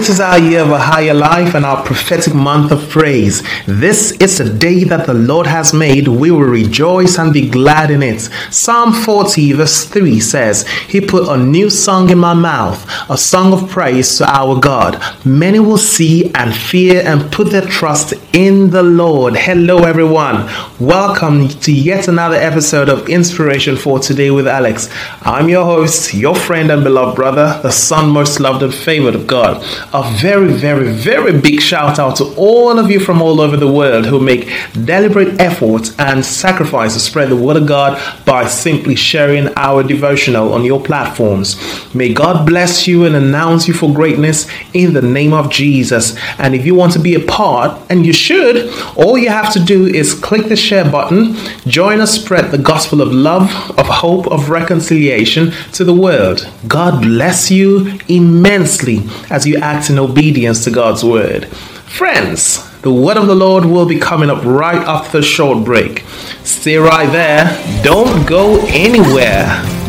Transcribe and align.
It 0.00 0.08
is 0.08 0.18
our 0.18 0.38
year 0.38 0.62
of 0.62 0.70
a 0.70 0.78
higher 0.78 1.12
life 1.12 1.54
and 1.54 1.66
our 1.66 1.84
prophetic 1.84 2.34
month 2.34 2.72
of 2.72 2.88
praise. 2.88 3.42
This 3.66 4.12
is 4.12 4.38
the 4.38 4.48
day 4.48 4.82
that 4.84 5.06
the 5.06 5.12
Lord 5.12 5.46
has 5.46 5.74
made. 5.74 6.08
We 6.08 6.30
will 6.30 6.40
rejoice 6.40 7.18
and 7.18 7.34
be 7.34 7.50
glad 7.50 7.90
in 7.90 8.02
it. 8.02 8.20
Psalm 8.50 8.94
40, 8.94 9.52
verse 9.52 9.84
3 9.84 10.18
says, 10.18 10.66
He 10.66 11.02
put 11.02 11.28
a 11.28 11.36
new 11.36 11.68
song 11.68 12.08
in 12.08 12.16
my 12.16 12.32
mouth, 12.32 12.82
a 13.10 13.18
song 13.18 13.52
of 13.52 13.68
praise 13.68 14.16
to 14.16 14.24
our 14.24 14.58
God. 14.58 14.98
Many 15.26 15.60
will 15.60 15.76
see 15.76 16.32
and 16.34 16.56
fear 16.56 17.02
and 17.04 17.30
put 17.30 17.50
their 17.50 17.66
trust 17.66 18.14
in 18.32 18.70
the 18.70 18.82
Lord. 18.82 19.36
Hello, 19.36 19.84
everyone. 19.84 20.48
Welcome 20.80 21.48
to 21.48 21.72
yet 21.74 22.08
another 22.08 22.36
episode 22.36 22.88
of 22.88 23.10
Inspiration 23.10 23.76
for 23.76 23.98
Today 23.98 24.30
with 24.30 24.48
Alex. 24.48 24.88
I'm 25.20 25.50
your 25.50 25.66
host, 25.66 26.14
your 26.14 26.34
friend 26.34 26.70
and 26.70 26.84
beloved 26.84 27.16
brother, 27.16 27.60
the 27.62 27.70
son 27.70 28.08
most 28.08 28.40
loved 28.40 28.62
and 28.62 28.74
favored 28.74 29.14
of 29.14 29.26
God. 29.26 29.62
A 29.92 30.08
very, 30.18 30.52
very, 30.52 30.92
very 30.92 31.36
big 31.40 31.60
shout 31.60 31.98
out 31.98 32.14
to 32.18 32.32
all 32.36 32.78
of 32.78 32.92
you 32.92 33.00
from 33.00 33.20
all 33.20 33.40
over 33.40 33.56
the 33.56 33.70
world 33.70 34.06
who 34.06 34.20
make 34.20 34.48
deliberate 34.84 35.40
efforts 35.40 35.98
and 35.98 36.24
sacrifice 36.24 36.94
to 36.94 37.00
spread 37.00 37.28
the 37.28 37.34
word 37.34 37.56
of 37.56 37.66
God 37.66 38.00
by 38.24 38.46
simply 38.46 38.94
sharing 38.94 39.48
our 39.56 39.82
devotional 39.82 40.52
on 40.52 40.64
your 40.64 40.80
platforms. 40.80 41.56
May 41.92 42.14
God 42.14 42.46
bless 42.46 42.86
you 42.86 43.04
and 43.04 43.16
announce 43.16 43.66
you 43.66 43.74
for 43.74 43.92
greatness 43.92 44.46
in 44.74 44.92
the 44.92 45.02
name 45.02 45.32
of 45.32 45.50
Jesus. 45.50 46.16
And 46.38 46.54
if 46.54 46.64
you 46.64 46.76
want 46.76 46.92
to 46.92 47.00
be 47.00 47.16
a 47.16 47.26
part, 47.26 47.76
and 47.90 48.06
you 48.06 48.12
should, 48.12 48.72
all 48.96 49.18
you 49.18 49.28
have 49.28 49.52
to 49.54 49.58
do 49.58 49.86
is 49.86 50.14
click 50.14 50.46
the 50.46 50.54
share 50.54 50.88
button, 50.88 51.34
join 51.66 52.00
us 52.00 52.12
spread 52.12 52.52
the 52.52 52.58
gospel 52.58 53.00
of 53.00 53.12
love, 53.12 53.50
of 53.76 53.86
hope, 53.88 54.28
of 54.28 54.50
reconciliation 54.50 55.50
to 55.72 55.82
the 55.82 55.92
world. 55.92 56.48
God 56.68 57.02
bless 57.02 57.50
you 57.50 57.98
immensely 58.06 59.00
as 59.30 59.48
you 59.48 59.56
act 59.56 59.79
in 59.88 59.98
obedience 59.98 60.64
to 60.64 60.70
God's 60.70 61.02
word. 61.02 61.46
Friends, 61.46 62.68
the 62.82 62.92
word 62.92 63.16
of 63.16 63.26
the 63.26 63.34
Lord 63.34 63.64
will 63.64 63.86
be 63.86 63.98
coming 63.98 64.28
up 64.28 64.44
right 64.44 64.76
after 64.76 65.18
the 65.18 65.24
short 65.24 65.64
break. 65.64 66.00
Stay 66.44 66.76
right 66.76 67.10
there. 67.10 67.82
Don't 67.82 68.26
go 68.26 68.60
anywhere. 68.68 69.79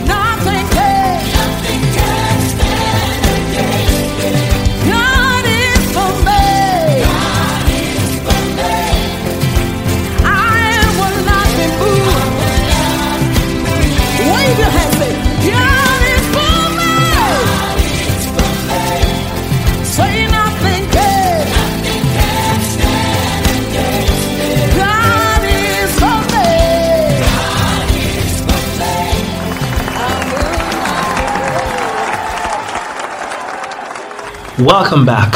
Welcome 34.61 35.07
back. 35.07 35.33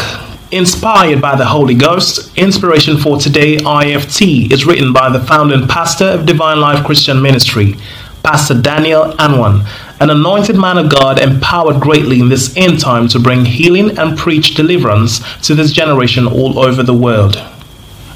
Inspired 0.52 1.20
by 1.20 1.36
the 1.36 1.46
Holy 1.46 1.74
Ghost, 1.74 2.38
Inspiration 2.38 2.96
for 2.96 3.18
Today 3.18 3.58
IFT 3.58 4.52
is 4.52 4.68
written 4.68 4.94
by 4.94 5.10
the 5.10 5.20
founder 5.20 5.56
and 5.56 5.68
pastor 5.68 6.06
of 6.06 6.28
Divine 6.28 6.60
Life 6.60 6.86
Christian 6.86 7.24
Ministry, 7.24 7.74
Pastor 8.22 8.62
Daniel 8.62 9.14
Anwan, 9.14 9.68
an 10.00 10.12
anointed 10.12 10.58
man 10.58 10.78
of 10.78 10.92
God 10.92 11.20
empowered 11.20 11.82
greatly 11.82 12.20
in 12.20 12.30
this 12.30 12.56
end 12.56 12.80
time 12.80 13.08
to 13.08 13.20
bring 13.20 13.46
healing 13.46 13.98
and 13.98 14.16
preach 14.16 14.54
deliverance 14.54 15.22
to 15.42 15.56
this 15.56 15.72
generation 15.72 16.28
all 16.28 16.60
over 16.60 16.84
the 16.84 16.94
world. 16.94 17.36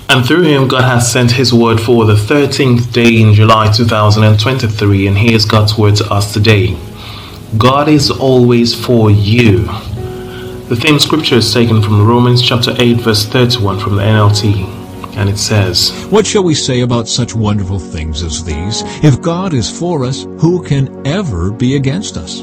And 0.09 0.23
through 0.23 0.43
him, 0.43 0.67
God 0.67 0.83
has 0.83 1.11
sent 1.11 1.31
his 1.31 1.51
word 1.51 1.81
for 1.81 2.05
the 2.05 2.13
13th 2.13 2.93
day 2.93 3.19
in 3.19 3.33
July 3.33 3.71
2023, 3.71 5.07
and 5.07 5.17
here's 5.17 5.45
God's 5.45 5.75
word 5.75 5.95
to 5.95 6.13
us 6.13 6.31
today. 6.31 6.77
God 7.57 7.89
is 7.89 8.11
always 8.11 8.75
for 8.75 9.09
you. 9.09 9.67
The 10.69 10.75
theme 10.75 10.99
scripture 10.99 11.37
is 11.37 11.51
taken 11.51 11.81
from 11.81 12.05
Romans 12.05 12.43
chapter 12.43 12.75
8, 12.77 12.97
verse 12.97 13.25
31 13.25 13.79
from 13.79 13.95
the 13.95 14.03
NLT, 14.03 15.15
and 15.17 15.27
it 15.27 15.39
says, 15.39 16.05
What 16.11 16.27
shall 16.27 16.43
we 16.43 16.53
say 16.53 16.81
about 16.81 17.07
such 17.07 17.33
wonderful 17.33 17.79
things 17.79 18.21
as 18.21 18.43
these? 18.43 18.83
If 19.03 19.19
God 19.19 19.55
is 19.55 19.67
for 19.67 20.05
us, 20.05 20.27
who 20.37 20.63
can 20.63 21.07
ever 21.07 21.49
be 21.49 21.75
against 21.75 22.17
us? 22.17 22.41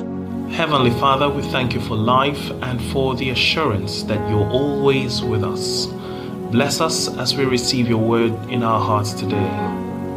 Heavenly 0.51 0.91
Father, 0.91 1.29
we 1.29 1.43
thank 1.43 1.73
you 1.73 1.81
for 1.81 1.95
life 1.95 2.51
and 2.63 2.83
for 2.87 3.15
the 3.15 3.31
assurance 3.31 4.03
that 4.03 4.29
you're 4.29 4.51
always 4.51 5.23
with 5.23 5.45
us. 5.45 5.87
Bless 6.51 6.81
us 6.81 7.07
as 7.19 7.37
we 7.37 7.45
receive 7.45 7.87
your 7.89 8.03
word 8.03 8.33
in 8.51 8.65
our 8.65 8.81
hearts 8.81 9.13
today. 9.13 9.51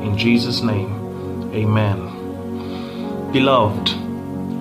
In 0.01 0.17
Jesus' 0.17 0.63
name, 0.63 1.53
amen. 1.53 3.31
Beloved, 3.31 4.08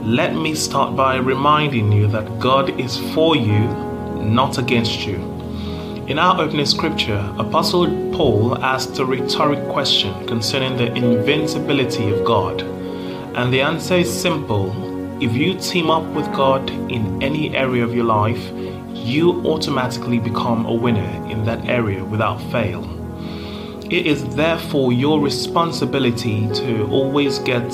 let 0.08 0.34
me 0.34 0.54
start 0.54 0.96
by 0.96 1.16
reminding 1.16 1.92
you 1.92 2.06
that 2.06 2.38
God 2.38 2.80
is 2.80 2.96
for 3.12 3.36
you, 3.36 3.60
not 4.24 4.56
against 4.56 5.06
you. 5.06 5.16
In 6.06 6.18
our 6.18 6.40
opening 6.40 6.64
scripture, 6.64 7.18
Apostle 7.36 7.86
Paul 8.14 8.56
asked 8.64 8.98
a 8.98 9.04
rhetoric 9.04 9.68
question 9.68 10.26
concerning 10.26 10.78
the 10.78 10.90
invincibility 10.94 12.10
of 12.10 12.24
God. 12.24 12.62
And 13.36 13.52
the 13.52 13.60
answer 13.60 13.96
is 13.96 14.10
simple 14.10 14.72
if 15.22 15.34
you 15.34 15.58
team 15.58 15.90
up 15.90 16.04
with 16.14 16.24
God 16.32 16.70
in 16.70 17.22
any 17.22 17.54
area 17.54 17.84
of 17.84 17.94
your 17.94 18.06
life, 18.06 18.50
you 18.94 19.46
automatically 19.46 20.18
become 20.18 20.64
a 20.64 20.72
winner 20.72 21.28
in 21.30 21.44
that 21.44 21.68
area 21.68 22.02
without 22.02 22.40
fail. 22.50 22.82
It 23.92 24.06
is 24.06 24.24
therefore 24.34 24.94
your 24.94 25.20
responsibility 25.20 26.48
to 26.54 26.86
always 26.88 27.40
get 27.40 27.70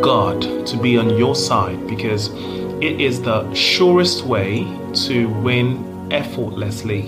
God 0.00 0.66
to 0.66 0.76
be 0.76 0.98
on 0.98 1.16
your 1.16 1.34
side 1.34 1.86
because 1.86 2.28
it 2.82 3.00
is 3.00 3.22
the 3.22 3.52
surest 3.54 4.24
way 4.24 4.64
to 5.06 5.28
win 5.42 6.12
effortlessly. 6.12 7.02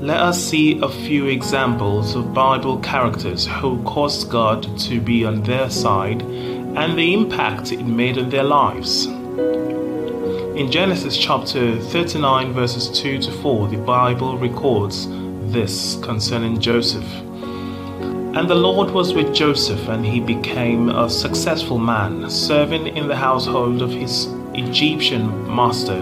Let 0.00 0.20
us 0.20 0.42
see 0.42 0.78
a 0.80 0.88
few 0.88 1.26
examples 1.26 2.14
of 2.14 2.32
Bible 2.32 2.78
characters 2.78 3.46
who 3.46 3.82
caused 3.82 4.30
God 4.30 4.78
to 4.80 5.00
be 5.00 5.24
on 5.24 5.42
their 5.42 5.68
side 5.70 6.22
and 6.22 6.96
the 6.96 7.12
impact 7.12 7.72
it 7.72 7.82
made 7.82 8.16
on 8.16 8.30
their 8.30 8.44
lives. 8.44 9.06
In 9.06 10.70
Genesis 10.70 11.16
chapter 11.16 11.80
39, 11.80 12.52
verses 12.52 12.88
2 13.00 13.18
to 13.22 13.32
4, 13.32 13.68
the 13.68 13.76
Bible 13.78 14.38
records 14.38 15.08
this 15.52 15.98
concerning 16.02 16.60
Joseph. 16.60 17.27
And 18.36 18.48
the 18.48 18.54
Lord 18.54 18.90
was 18.90 19.14
with 19.14 19.34
Joseph, 19.34 19.88
and 19.88 20.04
he 20.04 20.20
became 20.20 20.90
a 20.90 21.08
successful 21.08 21.78
man, 21.78 22.28
serving 22.30 22.96
in 22.96 23.08
the 23.08 23.16
household 23.16 23.82
of 23.82 23.90
his 23.90 24.26
Egyptian 24.54 25.54
master. 25.54 25.98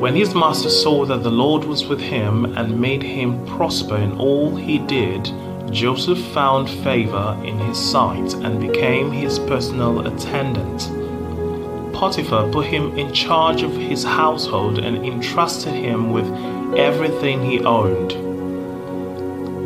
When 0.00 0.16
his 0.16 0.34
master 0.34 0.68
saw 0.68 1.06
that 1.06 1.22
the 1.22 1.30
Lord 1.30 1.64
was 1.64 1.86
with 1.86 2.00
him 2.00 2.56
and 2.56 2.80
made 2.80 3.02
him 3.02 3.46
prosper 3.46 3.96
in 3.96 4.18
all 4.18 4.56
he 4.56 4.78
did, 4.78 5.32
Joseph 5.70 6.18
found 6.34 6.68
favor 6.68 7.40
in 7.44 7.58
his 7.60 7.78
sight 7.78 8.34
and 8.34 8.60
became 8.60 9.12
his 9.12 9.38
personal 9.38 10.06
attendant. 10.06 10.90
Potiphar 11.94 12.50
put 12.50 12.66
him 12.66 12.98
in 12.98 13.12
charge 13.14 13.62
of 13.62 13.76
his 13.76 14.02
household 14.02 14.80
and 14.80 15.06
entrusted 15.06 15.72
him 15.72 16.10
with 16.10 16.26
everything 16.76 17.42
he 17.42 17.60
owned. 17.60 18.31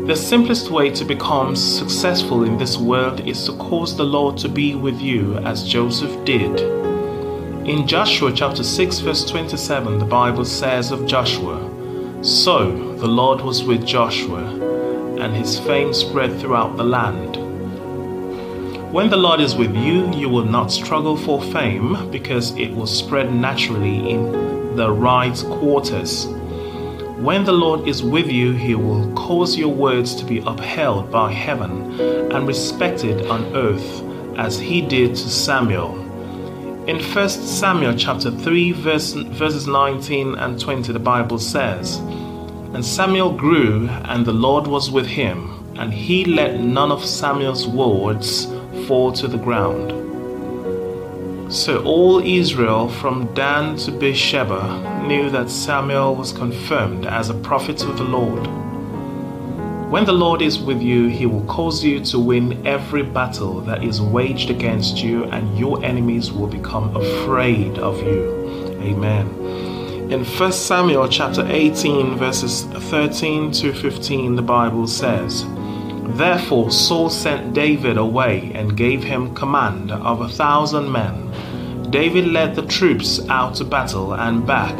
The 0.06 0.14
simplest 0.14 0.70
way 0.70 0.90
to 0.90 1.04
become 1.04 1.56
successful 1.56 2.44
in 2.44 2.56
this 2.58 2.76
world 2.76 3.26
is 3.26 3.44
to 3.46 3.56
cause 3.56 3.96
the 3.96 4.04
Lord 4.04 4.38
to 4.38 4.48
be 4.48 4.76
with 4.76 5.00
you 5.00 5.36
as 5.38 5.66
Joseph 5.68 6.24
did. 6.24 6.60
In 7.68 7.88
Joshua 7.88 8.30
chapter 8.32 8.62
6 8.62 9.00
verse 9.00 9.24
27 9.24 9.98
the 9.98 10.04
Bible 10.04 10.44
says 10.44 10.92
of 10.92 11.08
Joshua, 11.08 11.58
So 12.22 12.94
the 12.98 13.08
Lord 13.08 13.40
was 13.40 13.64
with 13.64 13.84
Joshua, 13.84 14.44
and 15.20 15.34
his 15.34 15.58
fame 15.58 15.92
spread 15.92 16.38
throughout 16.38 16.76
the 16.76 16.84
land. 16.84 17.34
When 18.92 19.10
the 19.10 19.16
Lord 19.16 19.40
is 19.40 19.56
with 19.56 19.74
you, 19.74 20.08
you 20.14 20.28
will 20.28 20.44
not 20.44 20.70
struggle 20.70 21.16
for 21.16 21.42
fame 21.42 22.12
because 22.12 22.56
it 22.56 22.70
will 22.72 22.86
spread 22.86 23.34
naturally 23.34 24.08
in 24.10 24.76
the 24.76 24.92
right 24.92 25.36
quarters. 25.58 26.28
When 27.16 27.44
the 27.44 27.52
Lord 27.52 27.88
is 27.88 28.02
with 28.02 28.30
you, 28.30 28.52
he 28.52 28.74
will 28.74 29.10
cause 29.14 29.56
your 29.56 29.72
words 29.72 30.14
to 30.16 30.24
be 30.26 30.42
upheld 30.46 31.10
by 31.10 31.32
heaven 31.32 31.98
and 32.30 32.46
respected 32.46 33.26
on 33.28 33.56
earth, 33.56 34.02
as 34.38 34.58
he 34.58 34.82
did 34.82 35.16
to 35.16 35.30
Samuel. 35.30 35.94
In 36.86 37.02
1 37.02 37.28
Samuel 37.30 37.96
chapter 37.96 38.30
3 38.30 38.72
verse, 38.72 39.12
verses 39.14 39.66
19 39.66 40.34
and 40.34 40.60
20 40.60 40.92
the 40.92 40.98
Bible 40.98 41.38
says, 41.38 41.96
And 42.74 42.84
Samuel 42.84 43.32
grew 43.32 43.88
and 43.88 44.26
the 44.26 44.34
Lord 44.34 44.66
was 44.66 44.90
with 44.90 45.06
him, 45.06 45.74
and 45.78 45.94
he 45.94 46.26
let 46.26 46.60
none 46.60 46.92
of 46.92 47.02
Samuel's 47.02 47.66
words 47.66 48.44
fall 48.86 49.10
to 49.12 49.26
the 49.26 49.38
ground. 49.38 50.05
So 51.48 51.80
all 51.84 52.18
Israel 52.18 52.88
from 52.88 53.32
Dan 53.32 53.76
to 53.78 53.92
Beersheba 53.92 55.04
knew 55.06 55.30
that 55.30 55.48
Samuel 55.48 56.16
was 56.16 56.32
confirmed 56.32 57.06
as 57.06 57.30
a 57.30 57.34
prophet 57.34 57.84
of 57.84 57.96
the 57.98 58.04
Lord. 58.04 58.48
When 59.88 60.04
the 60.04 60.12
Lord 60.12 60.42
is 60.42 60.58
with 60.58 60.82
you, 60.82 61.06
he 61.06 61.24
will 61.24 61.44
cause 61.44 61.84
you 61.84 62.00
to 62.06 62.18
win 62.18 62.66
every 62.66 63.04
battle 63.04 63.60
that 63.60 63.84
is 63.84 64.02
waged 64.02 64.50
against 64.50 64.98
you, 64.98 65.22
and 65.26 65.56
your 65.56 65.84
enemies 65.84 66.32
will 66.32 66.48
become 66.48 66.96
afraid 66.96 67.78
of 67.78 68.02
you. 68.02 68.76
Amen. 68.82 69.28
In 70.10 70.24
1 70.24 70.52
Samuel 70.52 71.08
chapter 71.08 71.46
18, 71.46 72.16
verses 72.16 72.62
13 72.90 73.52
to 73.52 73.72
15, 73.72 74.34
the 74.34 74.42
Bible 74.42 74.88
says, 74.88 75.44
Therefore 76.08 76.70
Saul 76.70 77.10
sent 77.10 77.52
David 77.54 77.96
away 77.96 78.52
and 78.54 78.76
gave 78.76 79.02
him 79.02 79.34
command 79.34 79.90
of 79.90 80.20
a 80.20 80.28
thousand 80.28 80.90
men. 80.90 81.32
David 81.90 82.28
led 82.28 82.54
the 82.54 82.66
troops 82.66 83.20
out 83.28 83.54
to 83.56 83.64
battle 83.64 84.14
and 84.14 84.46
back, 84.46 84.72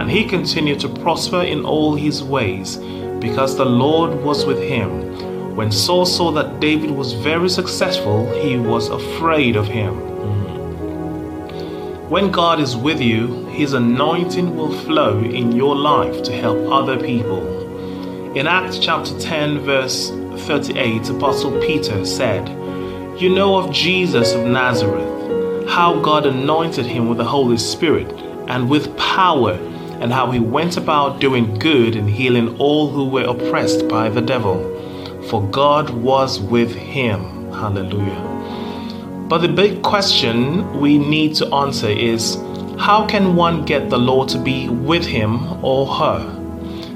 and 0.00 0.10
he 0.10 0.24
continued 0.24 0.80
to 0.80 0.88
prosper 0.88 1.42
in 1.42 1.64
all 1.64 1.94
his 1.94 2.22
ways, 2.22 2.76
because 3.20 3.56
the 3.56 3.64
Lord 3.64 4.22
was 4.22 4.44
with 4.44 4.60
him. 4.60 5.56
When 5.56 5.72
Saul 5.72 6.06
saw 6.06 6.30
that 6.32 6.60
David 6.60 6.90
was 6.90 7.12
very 7.12 7.48
successful, 7.48 8.32
he 8.42 8.56
was 8.56 8.88
afraid 8.88 9.56
of 9.56 9.66
him. 9.66 10.08
When 12.08 12.30
God 12.30 12.60
is 12.60 12.76
with 12.76 13.00
you, 13.00 13.46
his 13.48 13.74
anointing 13.74 14.56
will 14.56 14.72
flow 14.72 15.18
in 15.18 15.52
your 15.52 15.76
life 15.76 16.22
to 16.22 16.32
help 16.32 16.58
other 16.72 16.96
people. 16.98 17.46
In 18.36 18.46
Acts 18.46 18.78
chapter 18.78 19.18
10, 19.18 19.58
verse 19.58 20.10
38, 20.38 21.10
Apostle 21.10 21.60
Peter 21.60 22.04
said, 22.04 22.48
You 23.20 23.28
know 23.30 23.56
of 23.56 23.72
Jesus 23.72 24.32
of 24.32 24.46
Nazareth, 24.46 25.68
how 25.68 26.00
God 26.00 26.26
anointed 26.26 26.86
him 26.86 27.08
with 27.08 27.18
the 27.18 27.24
Holy 27.24 27.58
Spirit 27.58 28.10
and 28.48 28.70
with 28.70 28.96
power, 28.96 29.52
and 30.00 30.12
how 30.12 30.30
he 30.30 30.40
went 30.40 30.76
about 30.76 31.20
doing 31.20 31.58
good 31.58 31.96
and 31.96 32.08
healing 32.08 32.56
all 32.58 32.88
who 32.88 33.08
were 33.08 33.24
oppressed 33.24 33.88
by 33.88 34.08
the 34.08 34.22
devil. 34.22 34.62
For 35.28 35.42
God 35.50 35.90
was 35.90 36.40
with 36.40 36.74
him. 36.74 37.50
Hallelujah. 37.52 39.26
But 39.28 39.38
the 39.38 39.48
big 39.48 39.82
question 39.82 40.80
we 40.80 40.96
need 40.96 41.34
to 41.36 41.52
answer 41.54 41.88
is 41.88 42.36
how 42.78 43.06
can 43.06 43.34
one 43.36 43.64
get 43.64 43.90
the 43.90 43.98
Lord 43.98 44.28
to 44.30 44.38
be 44.38 44.68
with 44.68 45.04
him 45.04 45.62
or 45.64 45.86
her? 45.86 46.37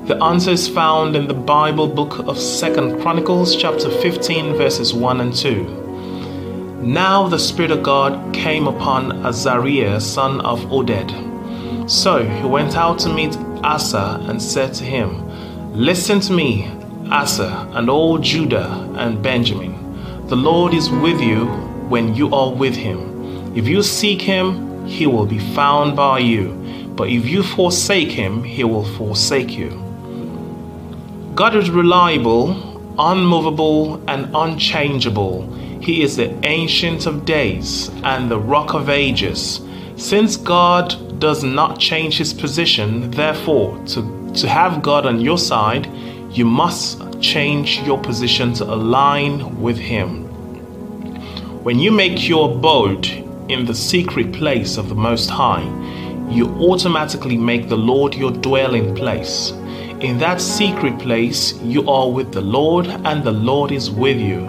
The 0.04 0.20
answer 0.20 0.50
is 0.50 0.68
found 0.68 1.14
in 1.14 1.28
the 1.28 1.34
Bible 1.34 1.86
book 1.86 2.26
of 2.26 2.36
Second 2.36 3.00
Chronicles 3.00 3.54
chapter 3.54 3.88
15 3.88 4.56
verses 4.56 4.92
1 4.92 5.20
and 5.20 5.32
2. 5.32 6.80
Now 6.82 7.28
the 7.28 7.38
Spirit 7.38 7.70
of 7.70 7.84
God 7.84 8.34
came 8.34 8.66
upon 8.66 9.24
Azariah 9.24 10.00
son 10.00 10.40
of 10.40 10.58
Oded. 10.72 11.88
So 11.88 12.24
he 12.24 12.44
went 12.44 12.76
out 12.76 12.98
to 13.00 13.14
meet 13.14 13.36
Asa 13.62 14.18
and 14.28 14.42
said 14.42 14.74
to 14.74 14.84
him, 14.84 15.22
Listen 15.72 16.18
to 16.22 16.32
me, 16.32 16.68
Asa, 17.08 17.70
and 17.72 17.88
all 17.88 18.18
Judah 18.18 18.92
and 18.96 19.22
Benjamin. 19.22 20.26
The 20.26 20.34
Lord 20.34 20.74
is 20.74 20.90
with 20.90 21.20
you 21.20 21.46
when 21.88 22.16
you 22.16 22.34
are 22.34 22.52
with 22.52 22.74
him. 22.74 23.56
If 23.56 23.68
you 23.68 23.84
seek 23.84 24.20
him, 24.20 24.84
he 24.84 25.06
will 25.06 25.26
be 25.26 25.38
found 25.54 25.94
by 25.94 26.18
you. 26.18 26.58
But 26.96 27.08
if 27.08 27.24
you 27.24 27.44
forsake 27.44 28.10
him, 28.10 28.42
he 28.42 28.64
will 28.64 28.84
forsake 28.96 29.52
you. 29.52 29.91
God 31.34 31.56
is 31.56 31.70
reliable, 31.70 32.50
unmovable, 32.98 34.02
and 34.06 34.28
unchangeable. 34.34 35.50
He 35.80 36.02
is 36.02 36.16
the 36.16 36.30
Ancient 36.46 37.06
of 37.06 37.24
Days 37.24 37.88
and 38.04 38.30
the 38.30 38.38
Rock 38.38 38.74
of 38.74 38.90
Ages. 38.90 39.62
Since 39.96 40.36
God 40.36 41.18
does 41.20 41.42
not 41.42 41.78
change 41.78 42.18
his 42.18 42.34
position, 42.34 43.10
therefore, 43.12 43.82
to, 43.86 44.30
to 44.34 44.46
have 44.46 44.82
God 44.82 45.06
on 45.06 45.22
your 45.22 45.38
side, 45.38 45.86
you 46.30 46.44
must 46.44 47.00
change 47.22 47.80
your 47.80 47.98
position 47.98 48.52
to 48.54 48.64
align 48.64 49.58
with 49.58 49.78
him. 49.78 50.24
When 51.64 51.78
you 51.78 51.92
make 51.92 52.28
your 52.28 52.54
abode 52.54 53.06
in 53.48 53.64
the 53.64 53.74
secret 53.74 54.34
place 54.34 54.76
of 54.76 54.90
the 54.90 54.94
Most 54.94 55.30
High, 55.30 55.64
you 56.30 56.48
automatically 56.60 57.38
make 57.38 57.70
the 57.70 57.78
Lord 57.78 58.14
your 58.14 58.32
dwelling 58.32 58.94
place. 58.94 59.52
In 60.02 60.18
that 60.18 60.40
secret 60.40 60.98
place, 60.98 61.52
you 61.62 61.88
are 61.88 62.10
with 62.10 62.32
the 62.32 62.40
Lord, 62.40 62.88
and 62.88 63.22
the 63.22 63.30
Lord 63.30 63.70
is 63.70 63.88
with 63.88 64.18
you. 64.18 64.40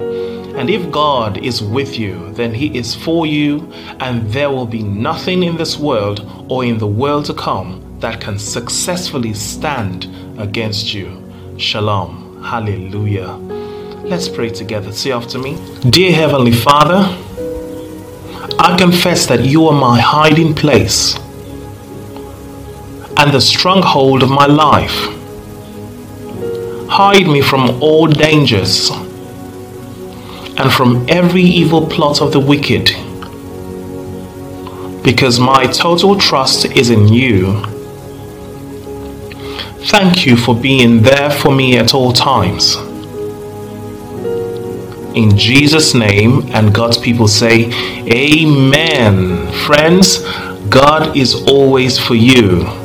And 0.58 0.68
if 0.68 0.90
God 0.90 1.38
is 1.38 1.62
with 1.62 2.00
you, 2.00 2.32
then 2.34 2.56
He 2.56 2.76
is 2.76 2.96
for 2.96 3.28
you, 3.28 3.72
and 4.00 4.28
there 4.32 4.50
will 4.50 4.66
be 4.66 4.82
nothing 4.82 5.44
in 5.44 5.56
this 5.56 5.78
world 5.78 6.28
or 6.50 6.66
in 6.66 6.80
the 6.80 6.88
world 6.88 7.26
to 7.26 7.36
come 7.36 8.00
that 8.00 8.20
can 8.20 8.40
successfully 8.40 9.36
stand 9.36 10.08
against 10.40 10.92
you. 10.92 11.22
Shalom. 11.58 12.44
Hallelujah. 12.44 13.34
Let's 14.10 14.28
pray 14.28 14.50
together. 14.50 14.92
Say 14.92 15.12
after 15.12 15.38
me. 15.38 15.60
Dear 15.88 16.14
Heavenly 16.14 16.52
Father, 16.52 17.06
I 18.58 18.76
confess 18.76 19.28
that 19.28 19.46
you 19.46 19.68
are 19.68 19.80
my 19.80 20.00
hiding 20.00 20.56
place 20.56 21.16
and 23.18 23.32
the 23.32 23.40
stronghold 23.40 24.24
of 24.24 24.32
my 24.32 24.48
life. 24.48 25.23
Hide 26.96 27.26
me 27.26 27.42
from 27.42 27.82
all 27.82 28.06
dangers 28.06 28.92
and 28.92 30.72
from 30.72 31.04
every 31.10 31.42
evil 31.42 31.88
plot 31.88 32.22
of 32.22 32.32
the 32.32 32.40
wicked, 32.40 32.86
because 35.04 35.40
my 35.40 35.66
total 35.66 36.16
trust 36.16 36.66
is 36.66 36.92
in 36.92 37.08
you. 37.08 37.60
Thank 39.88 40.28
you 40.28 40.38
for 40.38 40.56
being 40.56 41.02
there 41.02 41.32
for 41.32 41.52
me 41.52 41.80
at 41.80 41.96
all 41.96 42.14
times. 42.14 42.76
In 45.16 45.36
Jesus' 45.36 45.96
name, 45.96 46.48
and 46.54 46.76
God's 46.76 47.00
people 47.00 47.28
say, 47.28 47.72
Amen. 48.08 49.52
Friends, 49.66 50.20
God 50.70 51.18
is 51.18 51.34
always 51.48 51.98
for 51.98 52.14
you. 52.14 52.83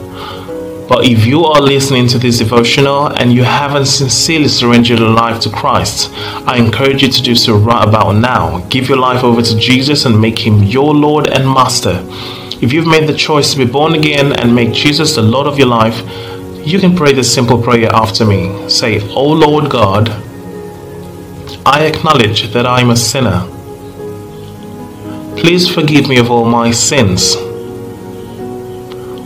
But 0.88 1.04
if 1.04 1.26
you 1.26 1.44
are 1.44 1.60
listening 1.60 2.08
to 2.08 2.18
this 2.18 2.38
devotional 2.38 3.08
and 3.08 3.30
you 3.30 3.42
haven't 3.44 3.86
sincerely 3.86 4.48
surrendered 4.48 4.98
your 4.98 5.10
life 5.10 5.38
to 5.42 5.50
Christ, 5.50 6.10
I 6.46 6.56
encourage 6.56 7.02
you 7.02 7.08
to 7.08 7.22
do 7.22 7.34
so 7.34 7.56
right 7.58 7.86
about 7.86 8.12
now. 8.12 8.66
Give 8.70 8.88
your 8.88 8.96
life 8.96 9.22
over 9.22 9.42
to 9.42 9.58
Jesus 9.58 10.06
and 10.06 10.18
make 10.18 10.38
him 10.38 10.62
your 10.62 10.94
Lord 10.94 11.28
and 11.28 11.44
Master. 11.44 12.02
If 12.62 12.72
you've 12.72 12.86
made 12.86 13.06
the 13.06 13.14
choice 13.14 13.52
to 13.52 13.58
be 13.58 13.70
born 13.70 13.94
again 13.94 14.32
and 14.32 14.54
make 14.54 14.72
Jesus 14.72 15.14
the 15.14 15.22
Lord 15.22 15.46
of 15.46 15.58
your 15.58 15.68
life, 15.68 16.00
you 16.66 16.78
can 16.78 16.96
pray 16.96 17.12
this 17.12 17.32
simple 17.32 17.62
prayer 17.62 17.90
after 17.92 18.24
me. 18.24 18.68
Say, 18.70 19.06
O 19.10 19.24
Lord 19.24 19.70
God, 19.70 20.08
I 21.66 21.84
acknowledge 21.84 22.50
that 22.52 22.66
I 22.66 22.80
am 22.80 22.88
a 22.88 22.96
sinner. 22.96 23.46
Please 25.36 25.68
forgive 25.68 26.08
me 26.08 26.16
of 26.18 26.30
all 26.30 26.46
my 26.46 26.70
sins. 26.70 27.36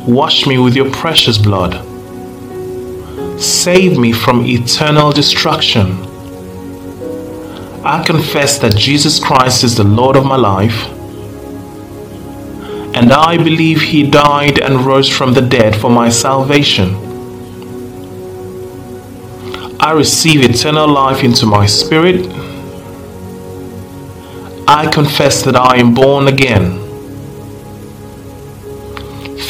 Wash 0.07 0.47
me 0.47 0.59
with 0.59 0.75
your 0.75 0.91
precious 0.91 1.39
blood. 1.39 1.75
Save 3.41 3.97
me 3.97 4.13
from 4.13 4.45
eternal 4.45 5.13
destruction. 5.13 5.93
I 7.85 8.03
confess 8.05 8.59
that 8.59 8.77
Jesus 8.77 9.19
Christ 9.23 9.63
is 9.63 9.77
the 9.77 9.85
Lord 9.85 10.17
of 10.17 10.25
my 10.25 10.37
life. 10.37 10.89
And 12.97 13.13
I 13.13 13.37
believe 13.37 13.81
he 13.81 14.09
died 14.09 14.59
and 14.59 14.85
rose 14.85 15.09
from 15.09 15.35
the 15.35 15.41
dead 15.41 15.77
for 15.77 15.91
my 15.91 16.09
salvation. 16.09 16.95
I 19.81 19.93
receive 19.93 20.43
eternal 20.43 20.89
life 20.89 21.23
into 21.23 21.47
my 21.47 21.67
spirit. 21.67 22.27
I 24.69 24.91
confess 24.93 25.43
that 25.45 25.57
I 25.57 25.79
am 25.79 25.95
born 25.95 26.29
again. 26.29 26.92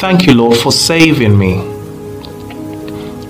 Thank 0.03 0.27
you, 0.27 0.35
Lord, 0.35 0.59
for 0.59 0.73
saving 0.73 1.39
me. 1.39 1.61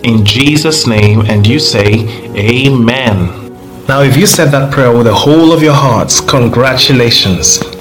In 0.04 0.24
Jesus' 0.24 0.86
name, 0.86 1.20
and 1.26 1.46
you 1.46 1.58
say, 1.58 2.08
Amen. 2.34 3.52
Now, 3.86 4.00
if 4.00 4.16
you 4.16 4.26
said 4.26 4.46
that 4.52 4.72
prayer 4.72 4.90
with 4.90 5.04
the 5.04 5.12
whole 5.14 5.52
of 5.52 5.62
your 5.62 5.74
hearts, 5.74 6.18
congratulations. 6.18 7.58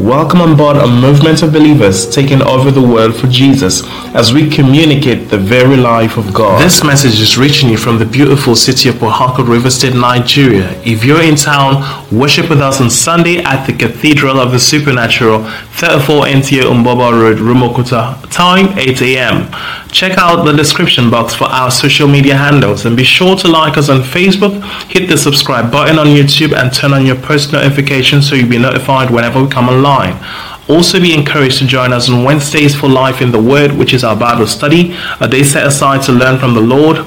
welcome 0.00 0.40
on 0.40 0.56
board 0.56 0.76
a 0.76 0.86
movement 0.86 1.42
of 1.42 1.52
believers 1.52 2.08
taking 2.08 2.40
over 2.42 2.70
the 2.70 2.80
world 2.80 3.16
for 3.16 3.26
Jesus 3.26 3.82
as 4.14 4.32
we 4.32 4.48
communicate 4.48 5.28
the 5.28 5.36
very 5.38 5.76
life 5.76 6.16
of 6.16 6.32
God. 6.32 6.62
This 6.62 6.84
message 6.84 7.20
is 7.20 7.36
reaching 7.36 7.68
you 7.68 7.76
from 7.76 7.98
the 7.98 8.04
beautiful 8.06 8.54
city 8.54 8.88
of 8.88 8.98
Harcourt, 9.00 9.48
River 9.48 9.70
State, 9.70 9.94
Nigeria. 9.94 10.70
If 10.84 11.04
you're 11.04 11.22
in 11.22 11.34
town, 11.34 11.82
worship 12.16 12.48
with 12.48 12.60
us 12.60 12.80
on 12.80 12.90
Sunday 12.90 13.38
at 13.38 13.66
the 13.66 13.72
Cathedral 13.72 14.38
of 14.38 14.52
the 14.52 14.60
Supernatural, 14.60 15.44
34 15.72 16.24
NTA 16.26 16.62
Mgbuoba 16.62 17.10
Road, 17.12 17.38
Rumuokwuta. 17.38 18.30
Time 18.30 18.78
8 18.78 19.02
a.m. 19.02 19.48
Check 19.90 20.18
out 20.18 20.44
the 20.44 20.52
description 20.52 21.10
box 21.10 21.34
for 21.34 21.44
our 21.44 21.70
social 21.70 22.06
media 22.06 22.36
handles 22.36 22.84
and 22.84 22.96
be 22.96 23.04
sure 23.04 23.34
to 23.36 23.48
like 23.48 23.78
us 23.78 23.88
on 23.88 24.00
Facebook, 24.02 24.62
hit 24.90 25.08
the 25.08 25.16
subscribe 25.16 25.72
button 25.72 25.98
on 25.98 26.08
YouTube, 26.08 26.54
and 26.54 26.72
turn 26.72 26.92
on 26.92 27.06
your 27.06 27.16
post 27.16 27.52
notifications 27.52 28.28
so 28.28 28.34
you'll 28.34 28.50
be 28.50 28.58
notified 28.58 29.10
whenever 29.10 29.42
we 29.42 29.48
come 29.48 29.68
online. 29.68 30.22
Also, 30.68 31.00
be 31.00 31.14
encouraged 31.14 31.58
to 31.58 31.66
join 31.66 31.94
us 31.94 32.10
on 32.10 32.22
Wednesdays 32.22 32.74
for 32.74 32.88
Life 32.88 33.22
in 33.22 33.32
the 33.32 33.40
Word, 33.40 33.72
which 33.72 33.94
is 33.94 34.04
our 34.04 34.14
Bible 34.14 34.46
study, 34.46 34.94
a 35.20 35.26
day 35.28 35.42
set 35.42 35.66
aside 35.66 36.02
to 36.02 36.12
learn 36.12 36.38
from 36.38 36.52
the 36.52 36.60
Lord, 36.60 36.98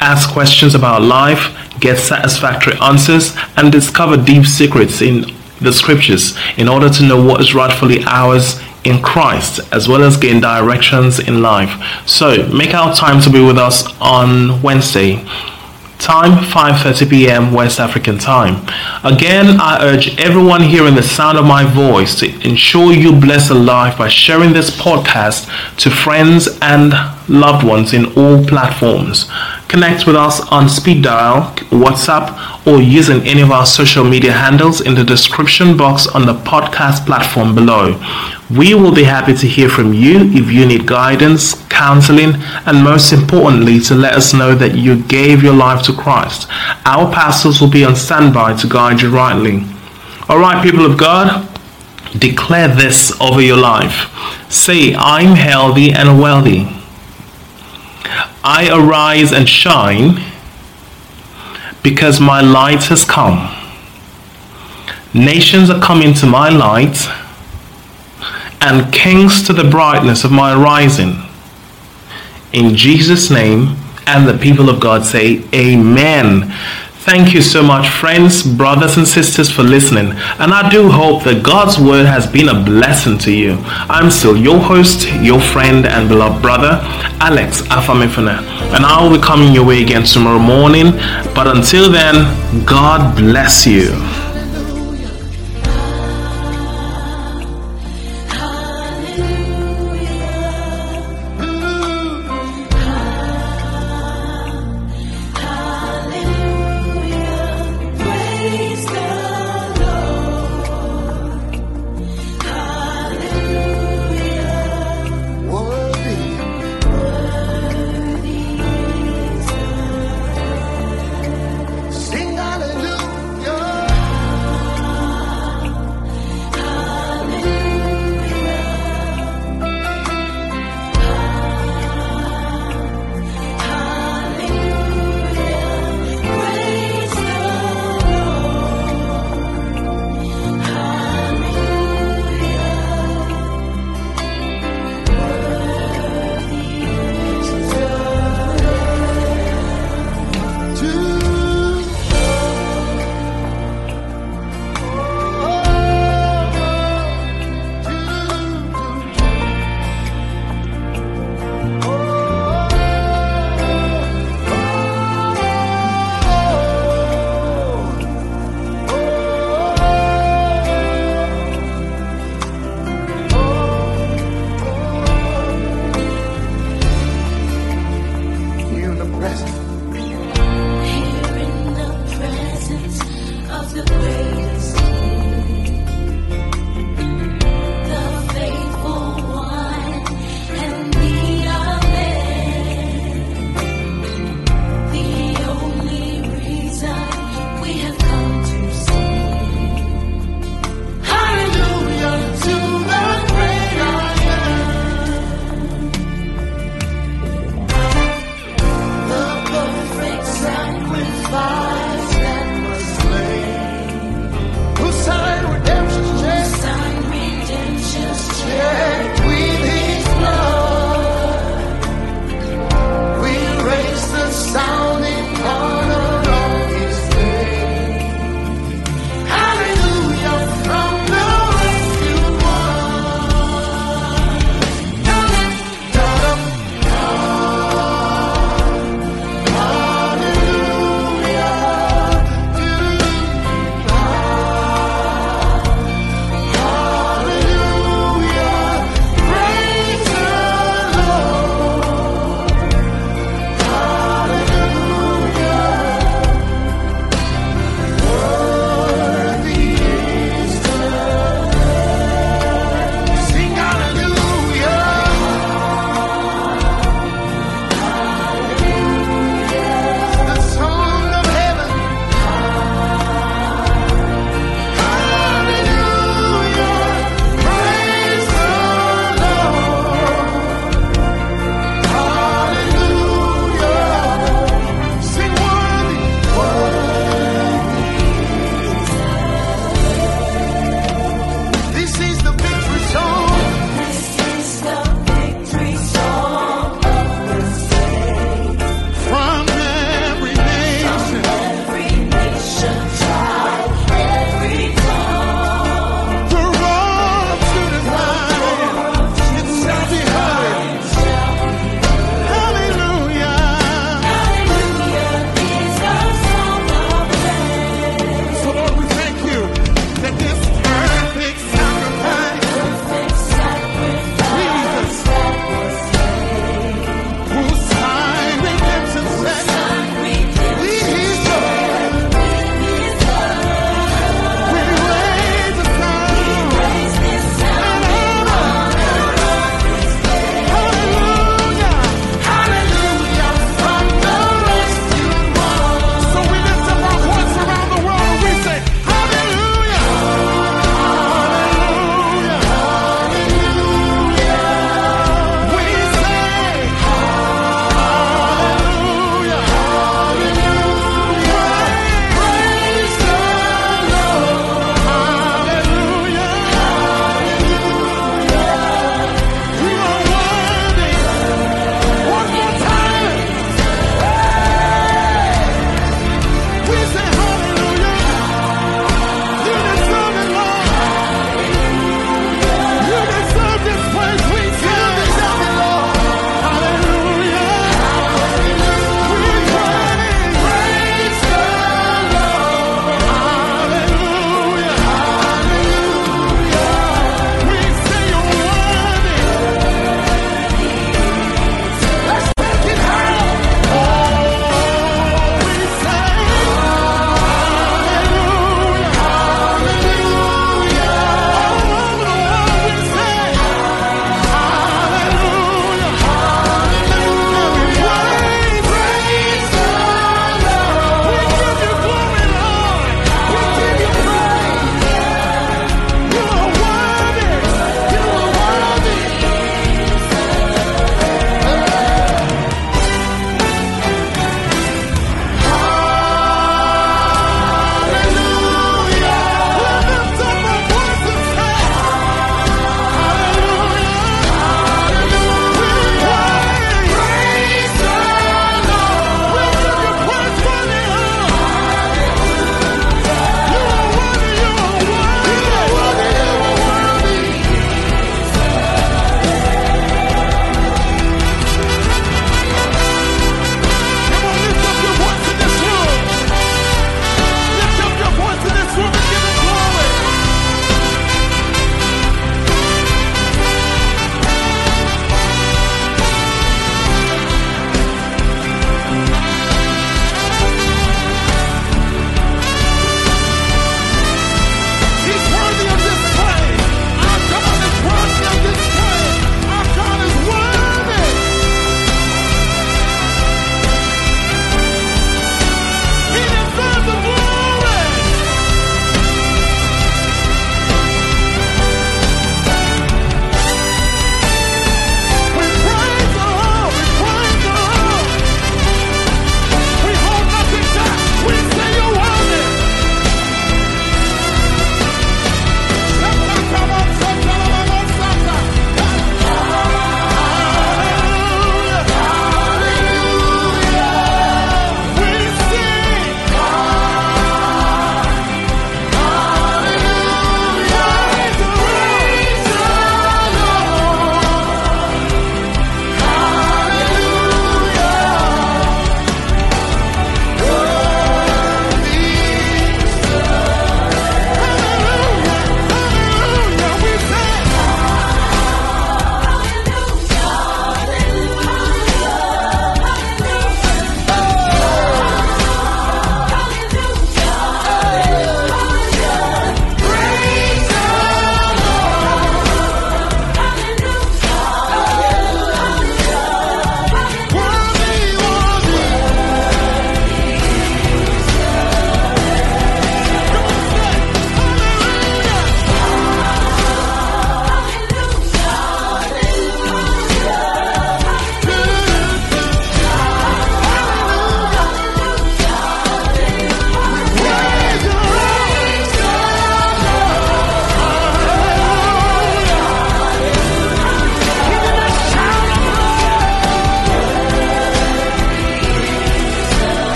ask 0.00 0.30
questions 0.30 0.74
about 0.74 1.02
life, 1.02 1.54
get 1.80 1.98
satisfactory 1.98 2.78
answers, 2.80 3.36
and 3.56 3.70
discover 3.70 4.16
deep 4.16 4.46
secrets 4.46 5.02
in 5.02 5.26
the 5.60 5.72
scriptures 5.72 6.36
in 6.56 6.66
order 6.66 6.88
to 6.88 7.04
know 7.04 7.22
what 7.22 7.42
is 7.42 7.54
rightfully 7.54 8.02
ours 8.06 8.58
in 8.84 9.02
Christ 9.02 9.60
as 9.72 9.88
well 9.88 10.02
as 10.02 10.16
gain 10.16 10.40
directions 10.40 11.18
in 11.18 11.42
life. 11.42 11.70
So 12.06 12.48
make 12.48 12.74
our 12.74 12.94
time 12.94 13.20
to 13.22 13.30
be 13.30 13.44
with 13.44 13.58
us 13.58 13.84
on 14.00 14.60
Wednesday. 14.62 15.24
Time 15.98 16.32
5:30 16.32 17.10
p.m. 17.10 17.52
West 17.52 17.78
African 17.78 18.18
time. 18.18 18.56
Again, 19.04 19.60
I 19.60 19.78
urge 19.82 20.18
everyone 20.18 20.62
hearing 20.62 20.96
the 20.96 21.02
sound 21.02 21.38
of 21.38 21.44
my 21.44 21.62
voice 21.64 22.18
to 22.18 22.26
ensure 22.44 22.92
you 22.92 23.12
bless 23.12 23.50
a 23.50 23.54
life 23.54 23.98
by 23.98 24.08
sharing 24.08 24.52
this 24.52 24.70
podcast 24.70 25.46
to 25.76 25.90
friends 25.90 26.48
and 26.60 26.92
loved 27.28 27.64
ones 27.64 27.94
in 27.94 28.06
all 28.16 28.44
platforms. 28.44 29.30
Connect 29.68 30.04
with 30.04 30.16
us 30.16 30.40
on 30.50 30.68
speed 30.68 31.04
dial, 31.04 31.54
WhatsApp, 31.70 32.66
or 32.66 32.82
using 32.82 33.22
any 33.22 33.40
of 33.40 33.52
our 33.52 33.64
social 33.64 34.02
media 34.04 34.32
handles 34.32 34.80
in 34.80 34.96
the 34.96 35.04
description 35.04 35.76
box 35.76 36.08
on 36.08 36.26
the 36.26 36.34
podcast 36.34 37.06
platform 37.06 37.54
below. 37.54 37.94
We 38.56 38.74
will 38.74 38.94
be 38.94 39.04
happy 39.04 39.34
to 39.34 39.46
hear 39.46 39.68
from 39.68 39.94
you 39.94 40.20
if 40.32 40.50
you 40.50 40.66
need 40.66 40.86
guidance, 40.86 41.54
counseling, 41.68 42.34
and 42.66 42.84
most 42.84 43.12
importantly, 43.12 43.80
to 43.80 43.94
let 43.94 44.14
us 44.14 44.34
know 44.34 44.54
that 44.54 44.74
you 44.74 45.02
gave 45.04 45.42
your 45.42 45.54
life 45.54 45.82
to 45.86 45.92
Christ. 45.92 46.48
Our 46.84 47.10
pastors 47.12 47.60
will 47.60 47.70
be 47.70 47.84
on 47.84 47.96
standby 47.96 48.56
to 48.58 48.68
guide 48.68 49.00
you 49.00 49.10
rightly. 49.10 49.64
All 50.28 50.38
right, 50.38 50.62
people 50.62 50.84
of 50.84 50.98
God, 50.98 51.48
declare 52.18 52.68
this 52.68 53.18
over 53.20 53.40
your 53.40 53.56
life. 53.56 54.10
Say, 54.50 54.94
I'm 54.94 55.34
healthy 55.34 55.92
and 55.92 56.20
wealthy. 56.20 56.66
I 58.44 58.68
arise 58.72 59.32
and 59.32 59.48
shine 59.48 60.20
because 61.82 62.20
my 62.20 62.40
light 62.40 62.84
has 62.84 63.04
come. 63.04 63.56
Nations 65.14 65.70
are 65.70 65.80
coming 65.80 66.14
to 66.14 66.26
my 66.26 66.48
light, 66.48 66.96
and 68.62 68.92
kings 68.92 69.42
to 69.46 69.52
the 69.52 69.68
brightness 69.68 70.24
of 70.24 70.30
my 70.30 70.54
rising. 70.54 71.16
In 72.52 72.76
Jesus' 72.76 73.30
name, 73.30 73.76
and 74.06 74.28
the 74.28 74.38
people 74.38 74.68
of 74.68 74.80
God 74.80 75.04
say, 75.04 75.44
Amen. 75.54 76.52
Thank 77.02 77.34
you 77.34 77.42
so 77.42 77.64
much, 77.64 77.88
friends, 77.88 78.46
brothers, 78.46 78.96
and 78.96 79.08
sisters, 79.08 79.50
for 79.50 79.64
listening. 79.64 80.12
And 80.38 80.54
I 80.54 80.70
do 80.70 80.88
hope 80.88 81.24
that 81.24 81.42
God's 81.42 81.76
word 81.76 82.06
has 82.06 82.28
been 82.30 82.48
a 82.48 82.62
blessing 82.62 83.18
to 83.18 83.32
you. 83.32 83.58
I'm 83.90 84.08
still 84.08 84.36
your 84.36 84.60
host, 84.60 85.08
your 85.20 85.40
friend, 85.40 85.84
and 85.84 86.08
beloved 86.08 86.40
brother, 86.40 86.78
Alex 87.18 87.62
Afamifuna. 87.62 88.38
And 88.72 88.86
I 88.86 89.02
will 89.02 89.16
be 89.16 89.20
coming 89.20 89.52
your 89.52 89.66
way 89.66 89.82
again 89.82 90.04
tomorrow 90.04 90.38
morning. 90.38 90.92
But 91.34 91.48
until 91.48 91.90
then, 91.90 92.64
God 92.64 93.16
bless 93.16 93.66
you. 93.66 93.90